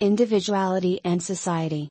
[0.00, 1.88] Individuality and Society.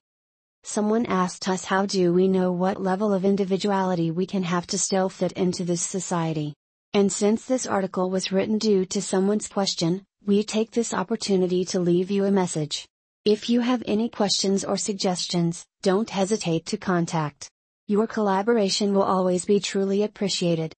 [0.61, 4.77] Someone asked us how do we know what level of individuality we can have to
[4.77, 6.53] still fit into this society.
[6.93, 11.79] And since this article was written due to someone's question, we take this opportunity to
[11.79, 12.87] leave you a message.
[13.25, 17.49] If you have any questions or suggestions, don't hesitate to contact.
[17.87, 20.75] Your collaboration will always be truly appreciated.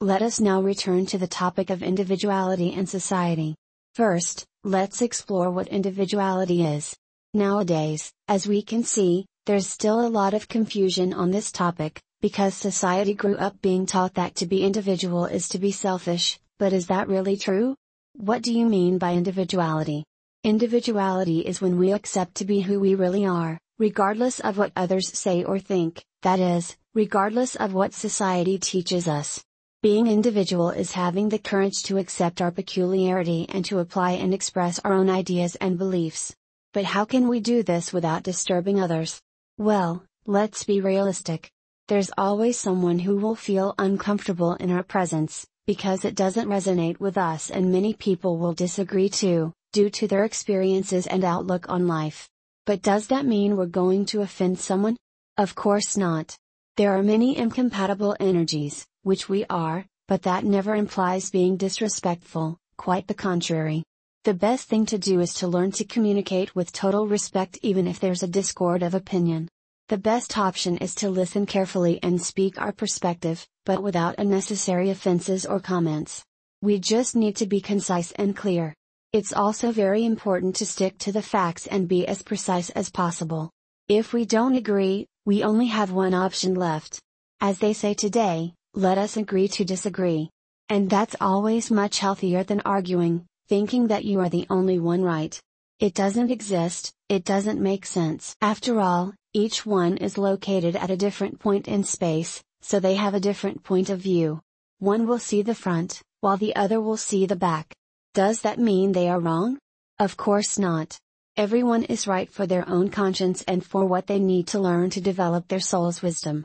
[0.00, 3.54] Let us now return to the topic of individuality and society.
[3.94, 6.96] First, let's explore what individuality is.
[7.32, 12.52] Nowadays, as we can see, there's still a lot of confusion on this topic, because
[12.52, 16.88] society grew up being taught that to be individual is to be selfish, but is
[16.88, 17.76] that really true?
[18.14, 20.02] What do you mean by individuality?
[20.42, 25.16] Individuality is when we accept to be who we really are, regardless of what others
[25.16, 29.40] say or think, that is, regardless of what society teaches us.
[29.86, 34.80] Being individual is having the courage to accept our peculiarity and to apply and express
[34.80, 36.34] our own ideas and beliefs.
[36.74, 39.20] But how can we do this without disturbing others?
[39.58, 41.52] Well, let's be realistic.
[41.86, 47.16] There's always someone who will feel uncomfortable in our presence, because it doesn't resonate with
[47.16, 52.28] us and many people will disagree too, due to their experiences and outlook on life.
[52.64, 54.96] But does that mean we're going to offend someone?
[55.38, 56.36] Of course not.
[56.76, 63.06] There are many incompatible energies, which we are, but that never implies being disrespectful, quite
[63.06, 63.82] the contrary.
[64.24, 67.98] The best thing to do is to learn to communicate with total respect even if
[67.98, 69.48] there's a discord of opinion.
[69.88, 75.46] The best option is to listen carefully and speak our perspective, but without unnecessary offenses
[75.46, 76.24] or comments.
[76.60, 78.74] We just need to be concise and clear.
[79.14, 83.50] It's also very important to stick to the facts and be as precise as possible.
[83.88, 87.00] If we don't agree, we only have one option left.
[87.40, 90.30] As they say today, let us agree to disagree.
[90.68, 95.38] And that's always much healthier than arguing, thinking that you are the only one right.
[95.80, 98.36] It doesn't exist, it doesn't make sense.
[98.40, 103.14] After all, each one is located at a different point in space, so they have
[103.14, 104.40] a different point of view.
[104.78, 107.74] One will see the front, while the other will see the back.
[108.14, 109.58] Does that mean they are wrong?
[109.98, 110.98] Of course not.
[111.38, 115.02] Everyone is right for their own conscience and for what they need to learn to
[115.02, 116.42] develop their soul's wisdom.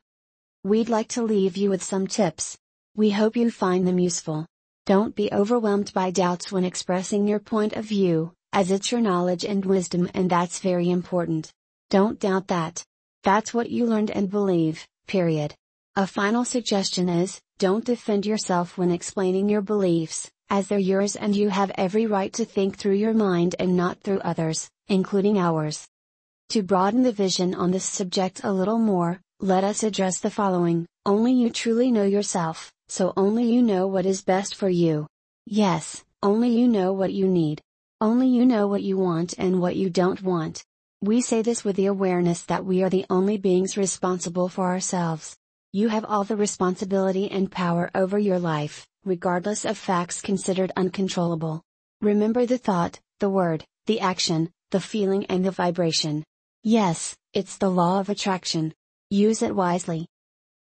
[0.66, 2.58] We'd like to leave you with some tips.
[2.98, 4.46] We hope you find them useful.
[4.86, 9.46] Don't be overwhelmed by doubts when expressing your point of view, as it's your knowledge
[9.46, 11.54] and wisdom and that's very important.
[11.90, 12.84] Don't doubt that.
[13.24, 15.56] That's what you learned and believe, period.
[15.96, 21.34] A final suggestion is, don't defend yourself when explaining your beliefs, as they're yours and
[21.34, 25.88] you have every right to think through your mind and not through others, including ours.
[26.50, 30.86] To broaden the vision on this subject a little more, let us address the following
[31.06, 35.08] Only you truly know yourself, so only you know what is best for you.
[35.46, 37.62] Yes, only you know what you need.
[38.02, 40.66] Only you know what you want and what you don't want.
[41.02, 45.38] We say this with the awareness that we are the only beings responsible for ourselves.
[45.74, 51.62] You have all the responsibility and power over your life, regardless of facts considered uncontrollable.
[52.02, 56.26] Remember the thought, the word, the action, the feeling, and the vibration.
[56.62, 58.74] Yes, it's the law of attraction.
[59.10, 60.08] Use it wisely.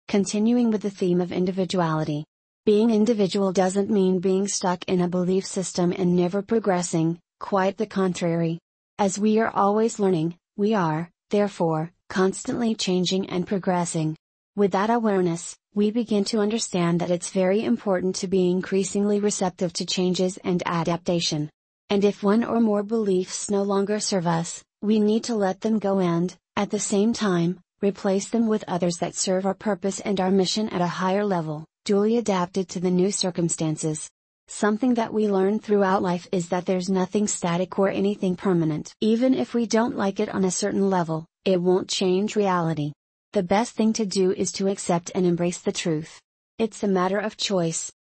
[0.08, 2.26] Continuing with the theme of individuality.
[2.66, 7.86] Being individual doesn't mean being stuck in a belief system and never progressing, quite the
[7.86, 8.58] contrary.
[8.98, 14.18] As we are always learning, we are, therefore, constantly changing and progressing.
[14.58, 19.72] With that awareness, we begin to understand that it's very important to be increasingly receptive
[19.74, 21.48] to changes and adaptation.
[21.90, 25.78] And if one or more beliefs no longer serve us, we need to let them
[25.78, 30.18] go and, at the same time, replace them with others that serve our purpose and
[30.18, 34.10] our mission at a higher level, duly adapted to the new circumstances.
[34.48, 38.92] Something that we learn throughout life is that there's nothing static or anything permanent.
[39.00, 42.90] Even if we don't like it on a certain level, it won't change reality.
[43.32, 46.20] The best thing to do is to accept and embrace the truth.
[46.58, 47.92] It's a matter of choice.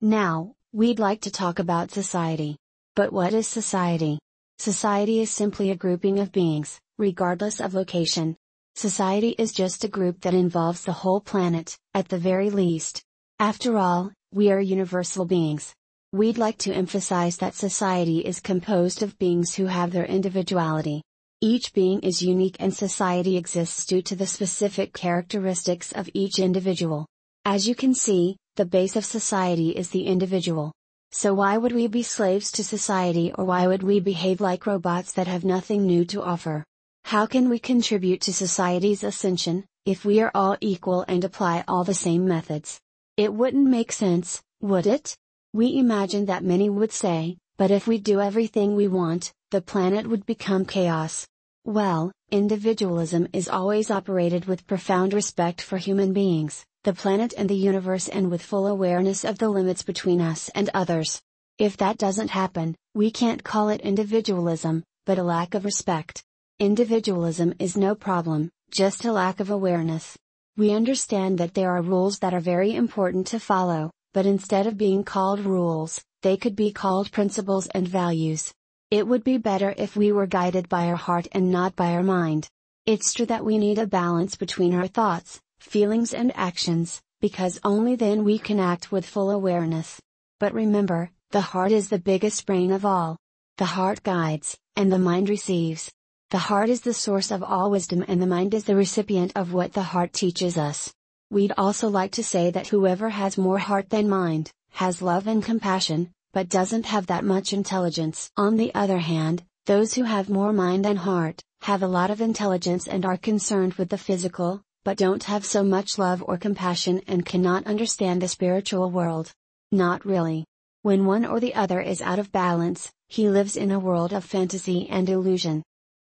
[0.00, 2.56] Now, we'd like to talk about society.
[2.96, 4.18] But what is society?
[4.58, 8.36] Society is simply a grouping of beings, regardless of location,
[8.76, 13.04] Society is just a group that involves the whole planet, at the very least.
[13.38, 15.72] After all, we are universal beings.
[16.12, 21.02] We'd like to emphasize that society is composed of beings who have their individuality.
[21.46, 27.04] Each being is unique and society exists due to the specific characteristics of each individual.
[27.44, 30.72] As you can see, the base of society is the individual.
[31.12, 35.12] So why would we be slaves to society or why would we behave like robots
[35.12, 36.64] that have nothing new to offer?
[37.04, 41.84] How can we contribute to society's ascension, if we are all equal and apply all
[41.84, 42.80] the same methods?
[43.18, 45.14] It wouldn't make sense, would it?
[45.52, 50.06] We imagine that many would say, but if we do everything we want, the planet
[50.06, 51.26] would become chaos.
[51.66, 57.56] Well, individualism is always operated with profound respect for human beings, the planet and the
[57.56, 61.22] universe and with full awareness of the limits between us and others.
[61.58, 66.22] If that doesn't happen, we can't call it individualism, but a lack of respect.
[66.58, 70.18] Individualism is no problem, just a lack of awareness.
[70.58, 74.76] We understand that there are rules that are very important to follow, but instead of
[74.76, 78.52] being called rules, they could be called principles and values.
[78.90, 82.02] It would be better if we were guided by our heart and not by our
[82.02, 82.48] mind.
[82.86, 87.96] It's true that we need a balance between our thoughts, feelings and actions, because only
[87.96, 90.00] then we can act with full awareness.
[90.38, 93.16] But remember, the heart is the biggest brain of all.
[93.56, 95.90] The heart guides, and the mind receives.
[96.30, 99.52] The heart is the source of all wisdom and the mind is the recipient of
[99.52, 100.92] what the heart teaches us.
[101.30, 105.42] We'd also like to say that whoever has more heart than mind, has love and
[105.42, 108.28] compassion, but doesn't have that much intelligence.
[108.36, 112.20] On the other hand, those who have more mind than heart, have a lot of
[112.20, 117.00] intelligence and are concerned with the physical, but don't have so much love or compassion
[117.06, 119.32] and cannot understand the spiritual world.
[119.72, 120.44] Not really.
[120.82, 124.24] When one or the other is out of balance, he lives in a world of
[124.24, 125.62] fantasy and illusion.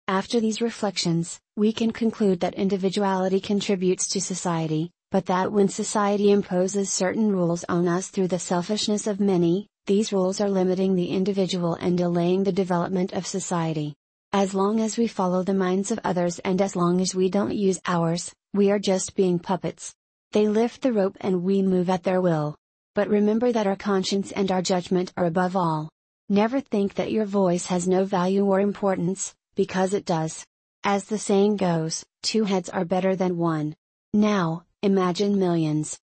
[0.06, 6.30] After these reflections, we can conclude that individuality contributes to society, but that when society
[6.30, 11.10] imposes certain rules on us through the selfishness of many, these rules are limiting the
[11.10, 13.94] individual and delaying the development of society.
[14.32, 17.54] As long as we follow the minds of others and as long as we don't
[17.54, 19.94] use ours, we are just being puppets.
[20.32, 22.56] They lift the rope and we move at their will.
[22.94, 25.90] But remember that our conscience and our judgment are above all.
[26.30, 30.46] Never think that your voice has no value or importance, because it does.
[30.82, 33.76] As the saying goes, two heads are better than one.
[34.14, 35.98] Now, imagine millions.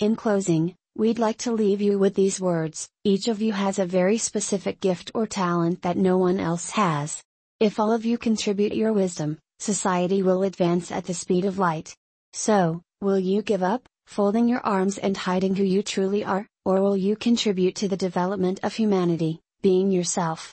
[0.00, 3.86] In closing, we'd like to leave you with these words each of you has a
[3.86, 7.22] very specific gift or talent that no one else has.
[7.58, 11.96] If all of you contribute your wisdom, society will advance at the speed of light.
[12.32, 16.80] So, will you give up, folding your arms and hiding who you truly are, or
[16.80, 20.50] will you contribute to the development of humanity, being yourself?